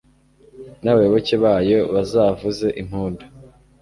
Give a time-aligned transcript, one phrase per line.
[0.83, 3.23] n’abayoboke bayo bazavuze impundu